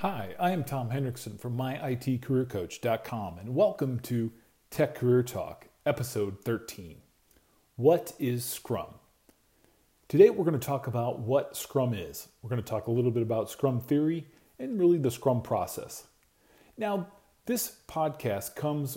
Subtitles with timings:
[0.00, 4.32] Hi, I am Tom Hendrickson from myitcareercoach.com and welcome to
[4.70, 7.02] Tech Career Talk, episode 13.
[7.76, 8.94] What is Scrum?
[10.08, 12.28] Today we're going to talk about what Scrum is.
[12.40, 14.26] We're going to talk a little bit about Scrum theory
[14.58, 16.06] and really the Scrum process.
[16.78, 17.08] Now,
[17.44, 18.96] this podcast comes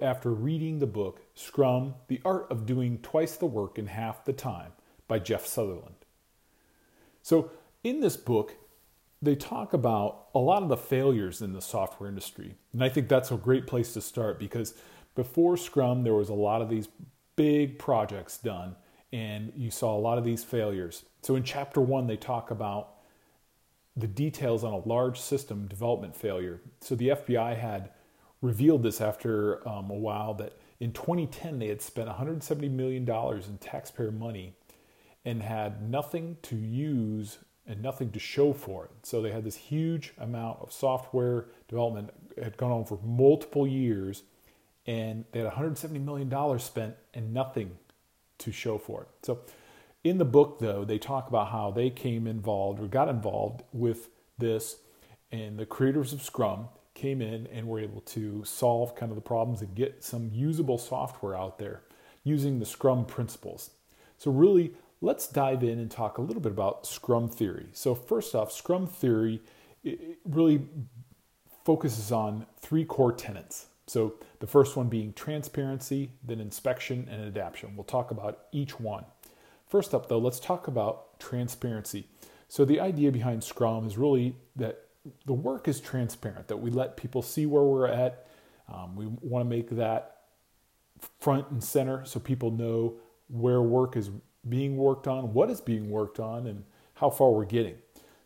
[0.00, 4.32] after reading the book Scrum The Art of Doing Twice the Work in Half the
[4.32, 4.72] Time
[5.06, 5.96] by Jeff Sutherland.
[7.22, 7.50] So,
[7.84, 8.56] in this book,
[9.22, 12.56] they talk about a lot of the failures in the software industry.
[12.72, 14.74] And I think that's a great place to start because
[15.14, 16.88] before Scrum, there was a lot of these
[17.36, 18.76] big projects done,
[19.12, 21.04] and you saw a lot of these failures.
[21.22, 22.94] So in chapter one, they talk about
[23.96, 26.60] the details on a large system development failure.
[26.80, 27.90] So the FBI had
[28.40, 33.48] revealed this after um, a while that in 2010 they had spent 170 million dollars
[33.48, 34.54] in taxpayer money
[35.24, 38.90] and had nothing to use and nothing to show for it.
[39.02, 42.10] So they had this huge amount of software development
[42.42, 44.22] had gone on for multiple years,
[44.86, 47.78] and they had 170 million dollars spent and nothing
[48.38, 49.08] to show for it.
[49.22, 49.40] So
[50.02, 54.08] in the book, though, they talk about how they came involved or got involved with
[54.38, 54.76] this,
[55.30, 59.22] and the creators of Scrum came in and were able to solve kind of the
[59.22, 61.82] problems and get some usable software out there
[62.24, 63.70] using the Scrum principles.
[64.18, 67.68] So, really, let's dive in and talk a little bit about Scrum theory.
[67.72, 69.40] So, first off, Scrum theory
[70.24, 70.62] really
[71.64, 73.66] focuses on three core tenets.
[73.86, 77.76] So, the first one being transparency, then inspection, and adaptation.
[77.76, 79.04] We'll talk about each one.
[79.66, 82.06] First up, though, let's talk about transparency.
[82.48, 84.84] So, the idea behind Scrum is really that
[85.24, 88.26] the work is transparent, that we let people see where we're at.
[88.72, 90.18] Um, we want to make that
[91.18, 92.94] front and center so people know
[93.28, 94.10] where work is
[94.48, 97.76] being worked on, what is being worked on, and how far we're getting.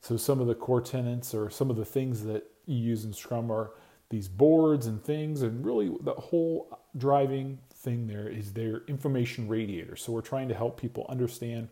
[0.00, 3.12] So, some of the core tenets or some of the things that you use in
[3.12, 3.72] Scrum are
[4.10, 9.96] these boards and things, and really the whole driving thing there is their information radiator.
[9.96, 11.68] So, we're trying to help people understand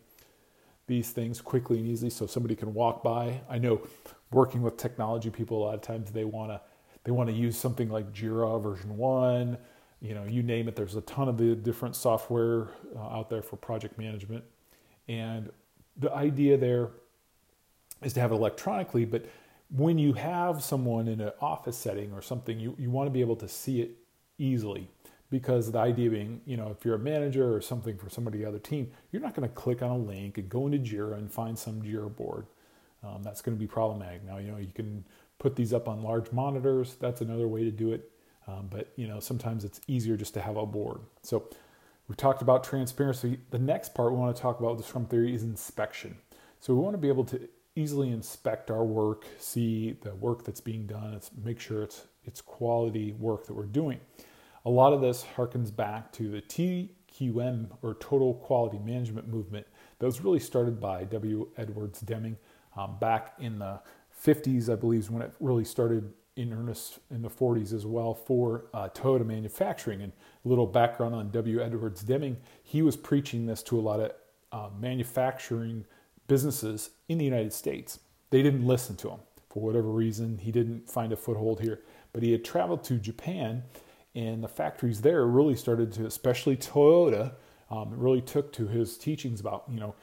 [0.86, 3.40] these things quickly and easily so somebody can walk by.
[3.48, 3.86] I know
[4.32, 6.60] working with technology people a lot of times they want to
[7.04, 9.56] they want to use something like Jira VersionOne
[10.00, 10.76] you know, you name it.
[10.76, 14.44] There's a ton of the different software uh, out there for project management,
[15.08, 15.50] and
[15.96, 16.90] the idea there
[18.02, 19.04] is to have it electronically.
[19.04, 19.26] But
[19.70, 23.20] when you have someone in an office setting or something, you, you want to be
[23.20, 23.90] able to see it
[24.38, 24.88] easily
[25.30, 28.44] because the idea being, you know, if you're a manager or something for somebody the
[28.44, 31.30] other team, you're not going to click on a link and go into Jira and
[31.30, 32.46] find some Jira board.
[33.02, 34.24] Um, that's going to be problematic.
[34.24, 35.04] Now, you know, you can
[35.38, 36.96] put these up on large monitors.
[37.00, 38.10] That's another way to do it.
[38.50, 41.00] Um, but you know, sometimes it's easier just to have a board.
[41.22, 41.48] So
[42.08, 43.38] we talked about transparency.
[43.50, 46.16] The next part we want to talk about with Scrum theory is inspection.
[46.58, 50.60] So we want to be able to easily inspect our work, see the work that's
[50.60, 54.00] being done, it's make sure it's it's quality work that we're doing.
[54.66, 59.66] A lot of this harkens back to the TQM or Total Quality Management movement
[59.98, 61.48] that was really started by W.
[61.56, 62.36] Edwards Deming
[62.76, 63.80] um, back in the
[64.22, 68.14] 50s, I believe, is when it really started in earnest in the 40s as well
[68.14, 70.02] for uh, Toyota manufacturing.
[70.02, 70.12] And
[70.44, 71.62] a little background on W.
[71.62, 74.12] Edwards Deming, he was preaching this to a lot of
[74.52, 75.84] uh, manufacturing
[76.26, 78.00] businesses in the United States.
[78.30, 80.38] They didn't listen to him for whatever reason.
[80.38, 81.80] He didn't find a foothold here,
[82.12, 83.64] but he had traveled to Japan,
[84.14, 87.32] and the factories there really started to, especially Toyota,
[87.70, 89.94] um, really took to his teachings about you know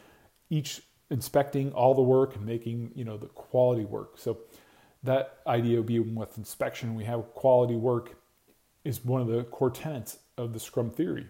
[0.49, 4.17] each inspecting all the work and making you know the quality work.
[4.17, 4.39] So
[5.03, 8.17] that idea of being with inspection, we have quality work
[8.83, 11.27] is one of the core tenets of the Scrum theory.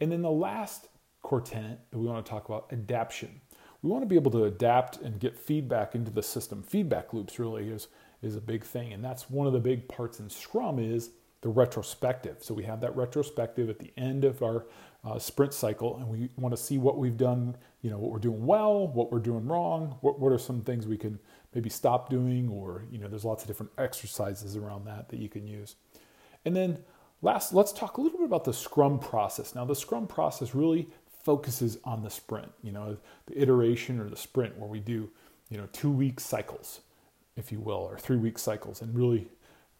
[0.00, 0.88] And then the last
[1.22, 3.40] core tenet that we want to talk about, adaptation.
[3.82, 6.62] We want to be able to adapt and get feedback into the system.
[6.62, 7.88] Feedback loops really is,
[8.22, 8.92] is a big thing.
[8.92, 11.10] And that's one of the big parts in Scrum is
[11.40, 12.38] the retrospective.
[12.40, 14.66] So we have that retrospective at the end of our
[15.04, 18.18] uh, sprint cycle, and we want to see what we've done, you know, what we're
[18.18, 21.18] doing well, what we're doing wrong, what, what are some things we can
[21.54, 25.28] maybe stop doing, or, you know, there's lots of different exercises around that that you
[25.28, 25.76] can use.
[26.44, 26.78] And then
[27.22, 29.54] last, let's talk a little bit about the Scrum process.
[29.54, 30.88] Now, the Scrum process really
[31.24, 32.96] focuses on the sprint, you know,
[33.26, 35.10] the iteration or the sprint where we do,
[35.50, 36.80] you know, two week cycles,
[37.36, 39.28] if you will, or three week cycles, and really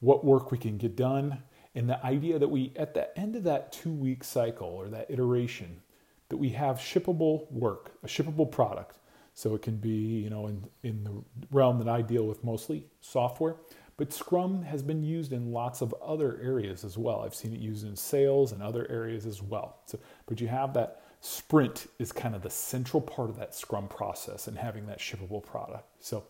[0.00, 1.42] what work we can get done
[1.74, 5.10] and the idea that we, at the end of that two week cycle or that
[5.10, 5.82] iteration,
[6.28, 8.98] that we have shippable work, a shippable product.
[9.40, 11.14] So it can be, you know, in, in the
[11.50, 13.56] realm that I deal with mostly, software.
[13.96, 17.22] But Scrum has been used in lots of other areas as well.
[17.22, 19.78] I've seen it used in sales and other areas as well.
[19.86, 23.88] So, but you have that sprint is kind of the central part of that Scrum
[23.88, 25.86] process and having that shippable product.
[26.00, 26.24] So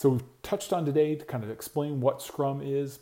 [0.00, 3.00] So we've touched on today to kind of explain what Scrum is.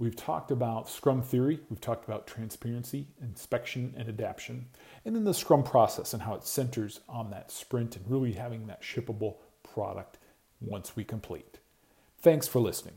[0.00, 4.68] We've talked about Scrum theory, we've talked about transparency, inspection, and adaptation,
[5.04, 8.66] and then the Scrum process and how it centers on that sprint and really having
[8.66, 10.16] that shippable product
[10.58, 11.58] once we complete.
[12.18, 12.94] Thanks for listening.